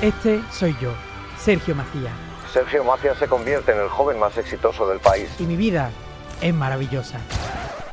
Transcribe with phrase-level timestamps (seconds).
[0.00, 0.94] Este soy yo,
[1.38, 2.12] Sergio Macías.
[2.52, 5.28] Sergio Macías se convierte en el joven más exitoso del país.
[5.40, 5.90] Y mi vida
[6.40, 7.18] es maravillosa.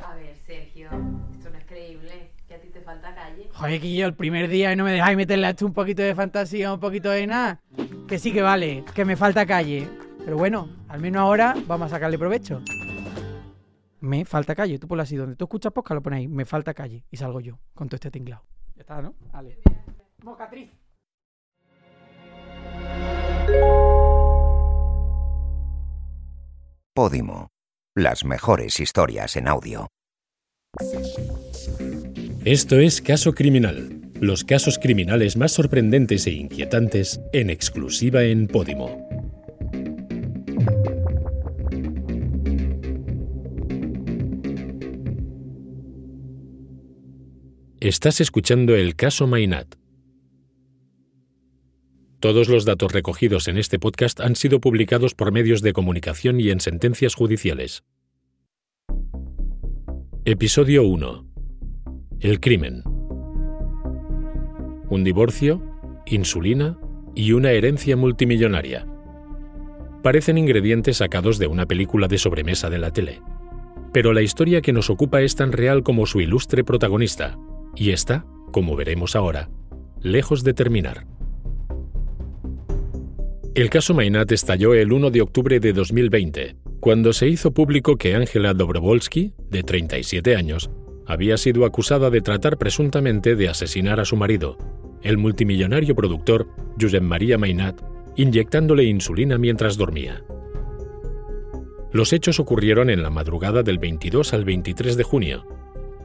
[0.08, 0.88] A ver, Sergio,
[1.32, 2.30] esto no es creíble.
[2.48, 3.50] Que a ti te falta calle.
[3.52, 6.04] Joder, que yo el primer día y no me dejáis meterle a esto un poquito
[6.04, 7.60] de fantasía, un poquito de nada.
[8.08, 9.90] Que sí que vale, que me falta calle.
[10.24, 12.62] Pero bueno, al menos ahora vamos a sacarle provecho.
[14.02, 17.04] Me falta calle, tú ponlo así, donde tú escuchas podcast lo ponéis, me falta calle.
[17.10, 18.44] Y salgo yo, con todo este tinglado.
[18.76, 19.16] Ya está, ¿no?
[19.34, 19.58] Vale.
[20.22, 20.85] Mocatriz.
[26.96, 27.50] Podimo.
[27.96, 29.88] Las mejores historias en audio.
[32.46, 34.02] Esto es Caso Criminal.
[34.22, 39.08] Los casos criminales más sorprendentes e inquietantes en exclusiva en Podimo.
[47.82, 49.76] Estás escuchando el caso Mainat.
[52.26, 56.50] Todos los datos recogidos en este podcast han sido publicados por medios de comunicación y
[56.50, 57.84] en sentencias judiciales.
[60.26, 61.24] Episodio 1.
[62.22, 62.82] El crimen.
[64.90, 65.62] Un divorcio,
[66.08, 66.80] insulina
[67.14, 68.88] y una herencia multimillonaria.
[70.02, 73.22] Parecen ingredientes sacados de una película de sobremesa de la tele.
[73.94, 77.38] Pero la historia que nos ocupa es tan real como su ilustre protagonista,
[77.76, 79.52] y está, como veremos ahora,
[80.02, 81.06] lejos de terminar.
[83.56, 88.14] El caso Mainat estalló el 1 de octubre de 2020, cuando se hizo público que
[88.14, 90.70] Ángela Dobrovolsky, de 37 años,
[91.06, 94.58] había sido acusada de tratar presuntamente de asesinar a su marido,
[95.04, 97.82] el multimillonario productor Josep María Mainat,
[98.18, 100.22] inyectándole insulina mientras dormía.
[101.94, 105.46] Los hechos ocurrieron en la madrugada del 22 al 23 de junio,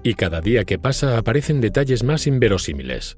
[0.04, 3.16] y cada día que pasa aparecen detalles más inverosímiles.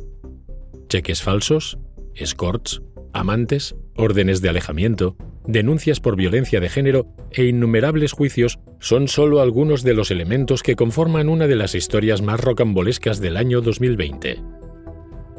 [0.89, 1.77] Cheques falsos,
[2.15, 2.81] escorts,
[3.13, 9.83] amantes, órdenes de alejamiento, denuncias por violencia de género e innumerables juicios son solo algunos
[9.83, 14.41] de los elementos que conforman una de las historias más rocambolescas del año 2020.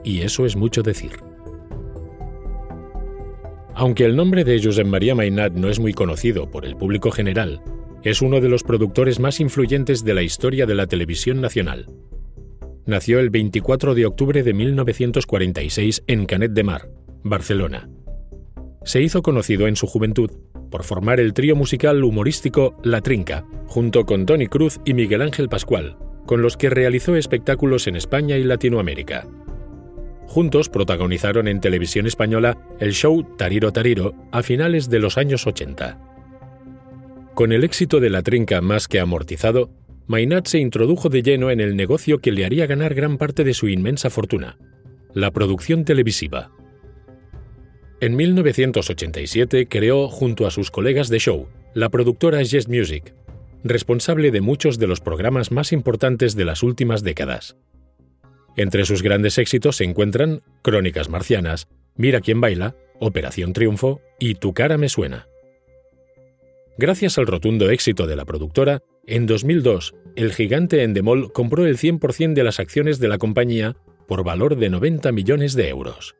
[0.03, 1.11] Y eso es mucho decir.
[3.75, 7.61] Aunque el nombre de Josep María Mainat no es muy conocido por el público general,
[8.03, 11.87] es uno de los productores más influyentes de la historia de la televisión nacional.
[12.85, 16.89] Nació el 24 de octubre de 1946 en Canet de Mar,
[17.23, 17.89] Barcelona.
[18.83, 20.29] Se hizo conocido en su juventud
[20.69, 25.47] por formar el trío musical humorístico La Trinca, junto con Tony Cruz y Miguel Ángel
[25.47, 29.27] Pascual, con los que realizó espectáculos en España y Latinoamérica.
[30.27, 35.99] Juntos protagonizaron en televisión española el show Tariro Tariro a finales de los años 80.
[37.35, 39.69] Con el éxito de La Trinca más que amortizado,
[40.07, 43.53] Mainat se introdujo de lleno en el negocio que le haría ganar gran parte de
[43.53, 44.57] su inmensa fortuna,
[45.13, 46.51] la producción televisiva.
[48.03, 53.13] En 1987 creó, junto a sus colegas de show, la productora Yes Music,
[53.63, 57.55] responsable de muchos de los programas más importantes de las últimas décadas.
[58.57, 64.53] Entre sus grandes éxitos se encuentran Crónicas Marcianas, Mira quién baila, Operación Triunfo y Tu
[64.53, 65.29] cara me suena.
[66.77, 72.33] Gracias al rotundo éxito de la productora, en 2002, el gigante Endemol compró el 100%
[72.33, 73.77] de las acciones de la compañía
[74.09, 76.15] por valor de 90 millones de euros.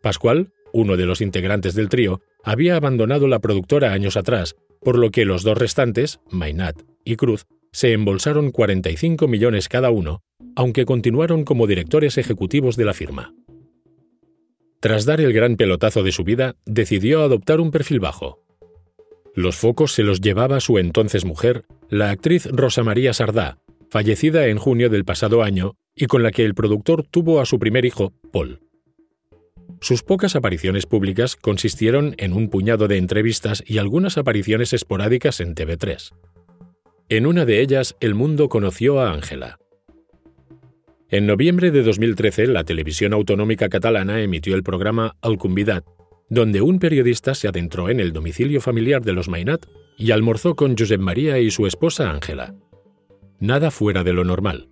[0.00, 5.10] Pascual, uno de los integrantes del trío, había abandonado la productora años atrás, por lo
[5.10, 10.22] que los dos restantes, Mainat y Cruz, se embolsaron 45 millones cada uno,
[10.56, 13.34] aunque continuaron como directores ejecutivos de la firma.
[14.80, 18.40] Tras dar el gran pelotazo de su vida, decidió adoptar un perfil bajo,
[19.34, 24.58] los focos se los llevaba su entonces mujer, la actriz Rosa María Sardá, fallecida en
[24.58, 28.12] junio del pasado año y con la que el productor tuvo a su primer hijo,
[28.32, 28.60] Paul.
[29.80, 35.54] Sus pocas apariciones públicas consistieron en un puñado de entrevistas y algunas apariciones esporádicas en
[35.54, 36.12] TV3.
[37.08, 39.58] En una de ellas, el mundo conoció a Ángela.
[41.08, 45.84] En noviembre de 2013, la televisión autonómica catalana emitió el programa El Convidat,
[46.28, 49.66] donde un periodista se adentró en el domicilio familiar de los Mainat
[49.98, 52.54] y almorzó con Josep María y su esposa Ángela.
[53.40, 54.68] Nada fuera de lo normal.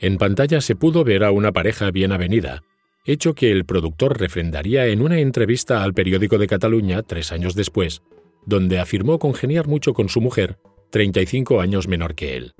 [0.00, 2.64] En pantalla se pudo ver a una pareja bien avenida,
[3.04, 8.02] hecho que el productor refrendaría en una entrevista al periódico de Cataluña tres años después,
[8.46, 10.58] donde afirmó congeniar mucho con su mujer,
[10.90, 12.54] 35 años menor que él.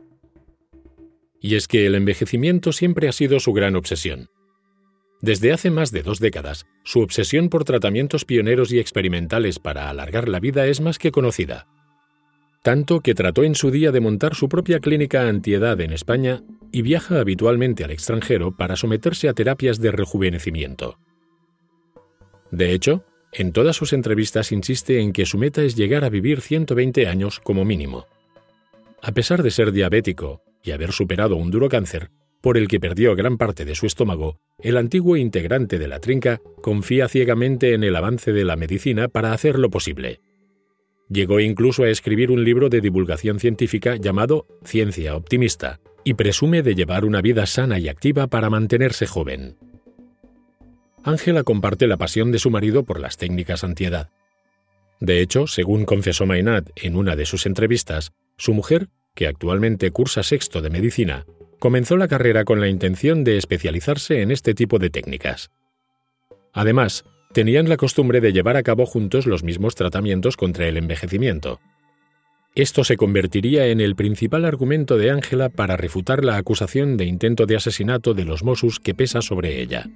[1.41, 4.29] Y es que el envejecimiento siempre ha sido su gran obsesión.
[5.21, 10.29] Desde hace más de dos décadas, su obsesión por tratamientos pioneros y experimentales para alargar
[10.29, 11.69] la vida es más que conocida.
[12.63, 16.83] Tanto que trató en su día de montar su propia clínica antiedad en España y
[16.83, 20.97] viaja habitualmente al extranjero para someterse a terapias de rejuvenecimiento.
[22.53, 26.41] De hecho, en todas sus entrevistas insiste en que su meta es llegar a vivir
[26.41, 28.07] 120 años como mínimo.
[29.03, 32.11] A pesar de ser diabético y haber superado un duro cáncer,
[32.41, 36.41] por el que perdió gran parte de su estómago, el antiguo integrante de la trinca
[36.61, 40.21] confía ciegamente en el avance de la medicina para hacerlo posible.
[41.13, 46.75] Llegó incluso a escribir un libro de divulgación científica llamado Ciencia Optimista, y presume de
[46.75, 49.57] llevar una vida sana y activa para mantenerse joven.
[51.05, 54.09] Ángela comparte la pasión de su marido por las técnicas antiedad.
[55.01, 60.23] De hecho, según confesó Maynard en una de sus entrevistas, su mujer, que actualmente cursa
[60.23, 61.27] sexto de medicina,
[61.59, 65.51] comenzó la carrera con la intención de especializarse en este tipo de técnicas.
[66.55, 71.61] Además, tenían la costumbre de llevar a cabo juntos los mismos tratamientos contra el envejecimiento.
[72.55, 77.47] Esto se convertiría en el principal argumento de Ángela para refutar la acusación de intento
[77.47, 79.89] de asesinato de los Mossus que pesa sobre ella.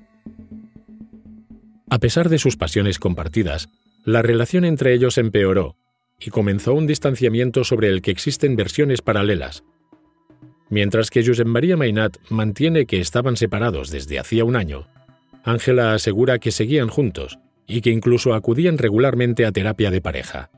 [1.90, 3.68] A pesar de sus pasiones compartidas,
[4.04, 5.76] la relación entre ellos empeoró
[6.18, 9.62] y comenzó un distanciamiento sobre el que existen versiones paralelas.
[10.70, 14.88] Mientras que Josep María Mainat mantiene que estaban separados desde hacía un año,
[15.46, 17.38] Ángela asegura que seguían juntos
[17.68, 20.50] y que incluso acudían regularmente a terapia de pareja.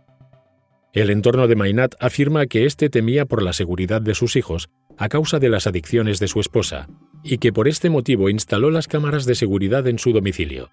[0.94, 5.11] El entorno de Mainat afirma que éste temía por la seguridad de sus hijos a
[5.11, 6.88] causa de las adicciones de su esposa
[7.23, 10.70] y que por este motivo instaló las cámaras de seguridad en su domicilio.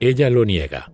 [0.00, 0.92] Ella lo niega.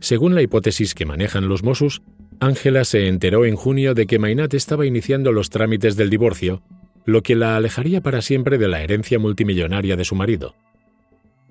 [0.00, 2.02] Según la hipótesis que manejan los Mossos,
[2.40, 6.64] Ángela se enteró en junio de que Mainat estaba iniciando los trámites del divorcio
[7.04, 10.54] lo que la alejaría para siempre de la herencia multimillonaria de su marido.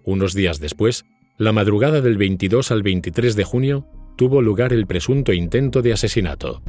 [0.04, 1.06] Unos días después,
[1.38, 3.88] la madrugada del 22 al 23 de junio,
[4.18, 6.62] tuvo lugar el presunto intento de asesinato.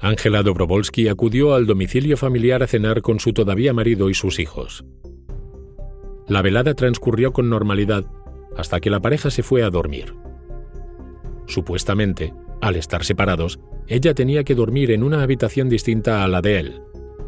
[0.00, 4.84] Ángela Dobrovolsky acudió al domicilio familiar a cenar con su todavía marido y sus hijos.
[6.26, 8.06] La velada transcurrió con normalidad
[8.56, 10.14] hasta que la pareja se fue a dormir.
[11.46, 16.60] Supuestamente, al estar separados, ella tenía que dormir en una habitación distinta a la de
[16.60, 16.82] él,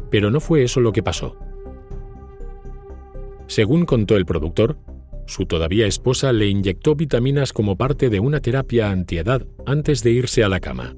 [0.09, 1.35] pero no fue eso lo que pasó.
[3.47, 4.77] Según contó el productor,
[5.25, 10.43] su todavía esposa le inyectó vitaminas como parte de una terapia antiedad antes de irse
[10.43, 10.95] a la cama.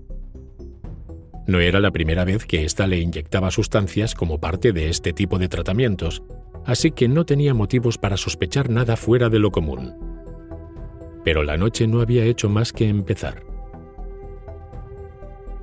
[1.47, 5.37] No era la primera vez que ésta le inyectaba sustancias como parte de este tipo
[5.37, 6.23] de tratamientos,
[6.65, 9.93] así que no tenía motivos para sospechar nada fuera de lo común.
[11.23, 13.54] Pero la noche no había hecho más que empezar.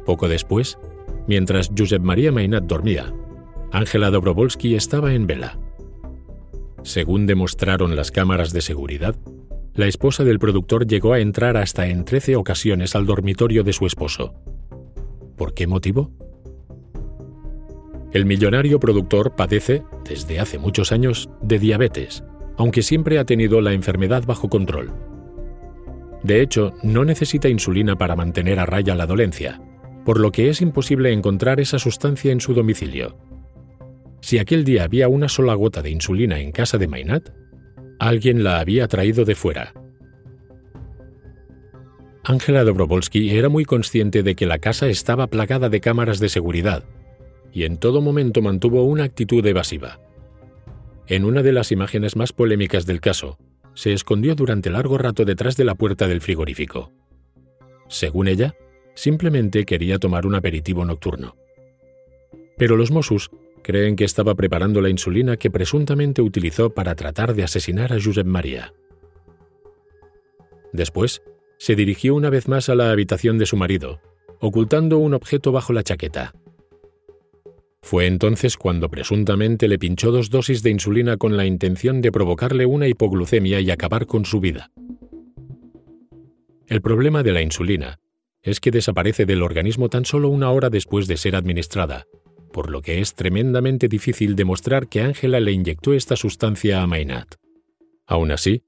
[0.05, 0.79] Poco después,
[1.27, 3.13] mientras Josep María Mainat dormía,
[3.71, 5.59] Ángela Dobrovolsky estaba en vela.
[6.83, 9.17] Según demostraron las cámaras de seguridad,
[9.75, 13.87] la esposa del productor llegó a entrar hasta en 13 ocasiones al dormitorio de su
[13.87, 14.35] esposo.
[15.37, 16.11] ¿Por qué motivo?
[18.13, 22.23] El millonario productor padece, desde hace muchos años, de diabetes,
[22.59, 24.93] aunque siempre ha tenido la enfermedad bajo control.
[26.23, 29.63] De hecho, no necesita insulina para mantener a raya la dolencia,
[30.05, 33.17] por lo que es imposible encontrar esa sustancia en su domicilio.
[34.21, 37.31] Si aquel día había una sola gota de insulina en casa de Mainat,
[37.99, 39.75] alguien la había traído de fuera.
[42.25, 46.85] Ángela Dobrovolsky era muy consciente de que la casa estaba plagada de cámaras de seguridad,
[47.53, 50.01] y en todo momento mantuvo una actitud evasiva.
[51.09, 53.39] En una de las imágenes más polémicas del caso,
[53.75, 56.93] se escondió durante largo rato detrás de la puerta del frigorífico.
[57.89, 58.55] Según ella,
[58.95, 61.37] Simplemente quería tomar un aperitivo nocturno.
[62.57, 63.31] Pero los Mossos
[63.63, 68.27] creen que estaba preparando la insulina que presuntamente utilizó para tratar de asesinar a Josep
[68.27, 68.75] María.
[70.73, 71.23] Después,
[71.59, 74.01] se dirigió una vez más a la habitación de su marido,
[74.41, 76.35] ocultando un objeto bajo la chaqueta.
[77.83, 82.67] Fue entonces cuando presuntamente le pinchó dos dosis de insulina con la intención de provocarle
[82.67, 84.71] una hipoglucemia y acabar con su vida.
[86.67, 87.99] El problema de la insulina
[88.43, 92.07] es que desaparece del organismo tan solo una hora después de ser administrada,
[92.53, 97.37] por lo que es tremendamente difícil demostrar que Ángela le inyectó esta sustancia a Mainat.
[98.07, 98.63] Aún así,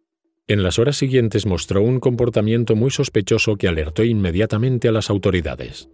[0.46, 5.88] en las horas siguientes mostró un comportamiento muy sospechoso que alertó inmediatamente a las autoridades.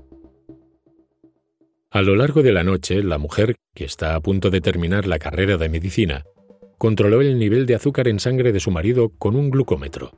[1.90, 5.18] A lo largo de la noche, la mujer, que está a punto de terminar la
[5.18, 6.24] carrera de medicina,
[6.78, 10.12] controló el nivel de azúcar en sangre de su marido con un glucómetro.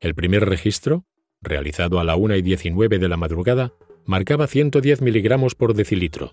[0.00, 1.04] El primer registro
[1.44, 3.72] realizado a la 1 y 19 de la madrugada,
[4.06, 6.32] marcaba 110 miligramos por decilitro.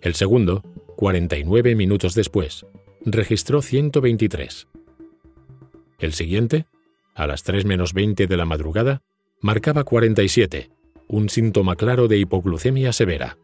[0.00, 0.62] El segundo,
[0.96, 2.66] 49 minutos después,
[3.04, 4.68] registró 123.
[5.98, 6.66] El siguiente,
[7.14, 9.02] a las 3 menos 20 de la madrugada,
[9.40, 10.70] marcaba 47,
[11.08, 13.38] un síntoma claro de hipoglucemia severa.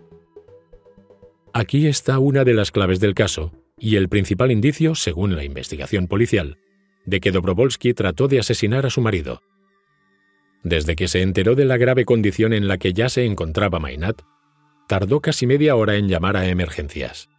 [1.53, 6.07] Aquí está una de las claves del caso, y el principal indicio, según la investigación
[6.07, 6.59] policial,
[7.07, 9.43] de que Dobrovolsky trató de asesinar a su marido.
[10.63, 14.23] Desde que se enteró de la grave condición en la que ya se encontraba Mainat,
[14.89, 17.31] tardó casi media hora en llamar a emergencias.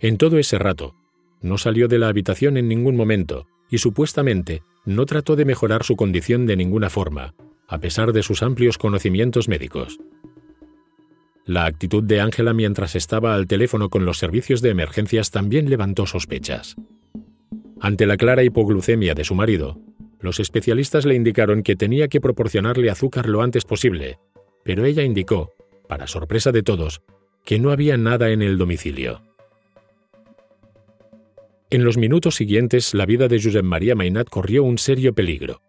[0.00, 0.94] En todo ese rato,
[1.40, 5.96] no salió de la habitación en ningún momento y supuestamente no trató de mejorar su
[5.96, 7.34] condición de ninguna forma,
[7.68, 9.98] a pesar de sus amplios conocimientos médicos.
[11.44, 16.06] La actitud de Ángela mientras estaba al teléfono con los servicios de emergencias también levantó
[16.06, 16.76] sospechas.
[17.80, 19.78] Ante la clara hipoglucemia de su marido,
[20.26, 24.18] los especialistas le indicaron que tenía que proporcionarle azúcar lo antes posible,
[24.64, 25.54] pero ella indicó,
[25.88, 27.00] para sorpresa de todos,
[27.44, 29.22] que no había nada en el domicilio.
[31.70, 35.60] En los minutos siguientes, la vida de Josep María Mainat corrió un serio peligro.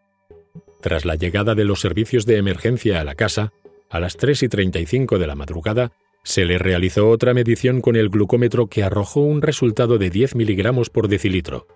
[0.81, 3.53] Tras la llegada de los servicios de emergencia a la casa,
[3.89, 5.91] a las 3 y 35 de la madrugada,
[6.23, 10.89] se le realizó otra medición con el glucómetro que arrojó un resultado de 10 miligramos
[10.89, 11.67] por decilitro.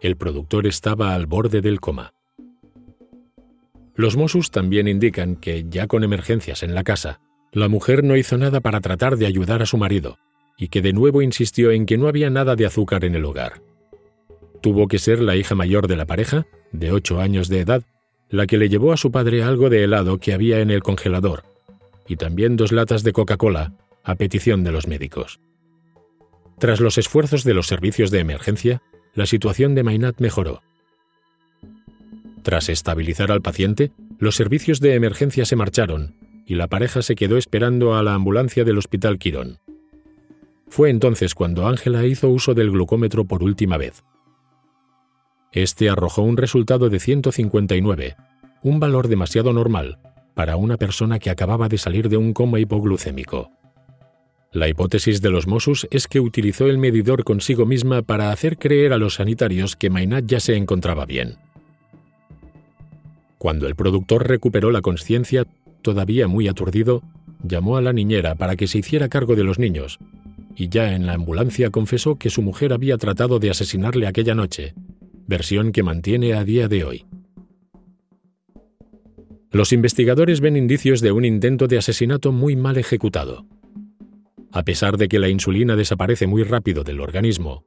[0.00, 2.14] El productor estaba al borde del coma.
[3.94, 7.20] Los Mossos también indican que, ya con emergencias en la casa,
[7.52, 10.16] la mujer no hizo nada para tratar de ayudar a su marido,
[10.56, 13.60] y que de nuevo insistió en que no había nada de azúcar en el hogar.
[14.62, 17.82] Tuvo que ser la hija mayor de la pareja, de 8 años de edad,
[18.30, 21.44] la que le llevó a su padre algo de helado que había en el congelador,
[22.08, 25.40] y también dos latas de Coca-Cola, a petición de los médicos.
[26.58, 28.82] Tras los esfuerzos de los servicios de emergencia,
[29.14, 30.62] la situación de Mainat mejoró.
[32.42, 36.14] Tras estabilizar al paciente, los servicios de emergencia se marcharon
[36.46, 39.58] y la pareja se quedó esperando a la ambulancia del Hospital Quirón.
[40.68, 44.04] Fue entonces cuando Ángela hizo uso del glucómetro por última vez.
[45.52, 48.16] Este arrojó un resultado de 159,
[48.62, 49.98] un valor demasiado normal
[50.34, 53.50] para una persona que acababa de salir de un coma hipoglucémico.
[54.52, 58.92] La hipótesis de los Mossos es que utilizó el medidor consigo misma para hacer creer
[58.92, 61.36] a los sanitarios que Mainat ya se encontraba bien.
[63.38, 65.46] Cuando el productor recuperó la conciencia,
[65.82, 67.02] todavía muy aturdido,
[67.44, 70.00] llamó a la niñera para que se hiciera cargo de los niños,
[70.56, 74.74] y ya en la ambulancia confesó que su mujer había tratado de asesinarle aquella noche,
[75.28, 77.06] versión que mantiene a día de hoy.
[79.52, 83.46] Los investigadores ven indicios de un intento de asesinato muy mal ejecutado.
[84.52, 87.64] A pesar de que la insulina desaparece muy rápido del organismo,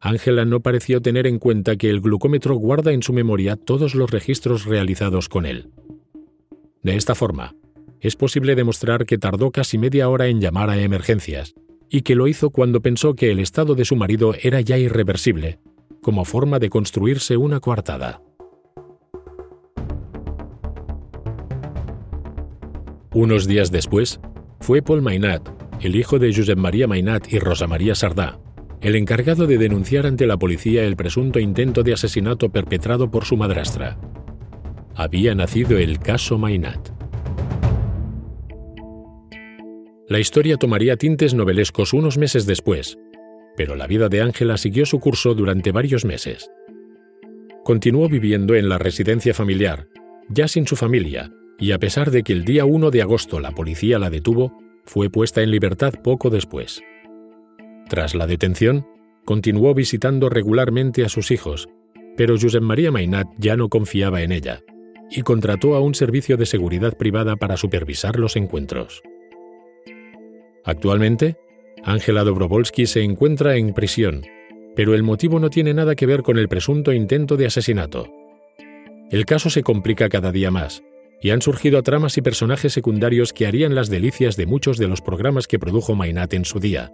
[0.00, 4.10] Ángela no pareció tener en cuenta que el glucómetro guarda en su memoria todos los
[4.10, 5.70] registros realizados con él.
[6.82, 7.54] De esta forma,
[8.00, 11.54] es posible demostrar que tardó casi media hora en llamar a emergencias,
[11.90, 15.58] y que lo hizo cuando pensó que el estado de su marido era ya irreversible,
[16.00, 18.22] como forma de construirse una coartada.
[23.12, 24.20] Unos días después,
[24.60, 28.38] fue Paul Mainat, el hijo de Josep María Mainat y Rosa María Sardá,
[28.82, 33.36] el encargado de denunciar ante la policía el presunto intento de asesinato perpetrado por su
[33.36, 33.98] madrastra.
[34.94, 36.90] Había nacido el caso Mainat.
[40.08, 42.98] La historia tomaría tintes novelescos unos meses después,
[43.56, 46.50] pero la vida de Ángela siguió su curso durante varios meses.
[47.64, 49.86] Continuó viviendo en la residencia familiar,
[50.28, 53.52] ya sin su familia, y a pesar de que el día 1 de agosto la
[53.52, 54.58] policía la detuvo,
[54.90, 56.82] fue puesta en libertad poco después.
[57.88, 58.88] Tras la detención,
[59.24, 61.68] continuó visitando regularmente a sus hijos,
[62.16, 64.64] pero Josep María Mainat ya no confiaba en ella
[65.08, 69.00] y contrató a un servicio de seguridad privada para supervisar los encuentros.
[70.64, 71.36] Actualmente,
[71.84, 74.22] Ángela Dobrovolsky se encuentra en prisión,
[74.74, 78.08] pero el motivo no tiene nada que ver con el presunto intento de asesinato.
[79.12, 80.82] El caso se complica cada día más,
[81.20, 85.00] y han surgido tramas y personajes secundarios que harían las delicias de muchos de los
[85.00, 86.92] programas que produjo Mainat en su día,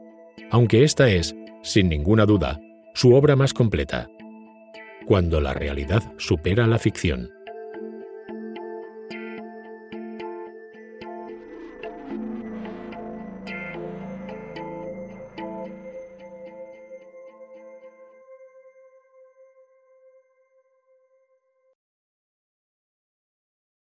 [0.50, 2.60] aunque esta es, sin ninguna duda,
[2.94, 4.08] su obra más completa.
[5.06, 7.35] Cuando la realidad supera la ficción.